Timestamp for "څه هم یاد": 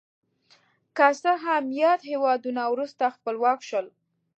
1.21-2.01